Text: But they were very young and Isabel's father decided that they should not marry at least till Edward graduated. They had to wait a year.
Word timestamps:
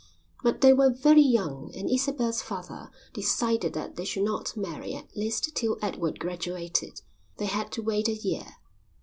But 0.41 0.61
they 0.61 0.73
were 0.73 0.89
very 0.89 1.21
young 1.21 1.71
and 1.75 1.87
Isabel's 1.87 2.41
father 2.41 2.89
decided 3.13 3.73
that 3.73 3.97
they 3.97 4.03
should 4.05 4.23
not 4.23 4.57
marry 4.57 4.95
at 4.95 5.15
least 5.15 5.53
till 5.55 5.77
Edward 5.79 6.17
graduated. 6.17 7.03
They 7.37 7.45
had 7.45 7.71
to 7.73 7.83
wait 7.83 8.07
a 8.07 8.15
year. 8.15 8.55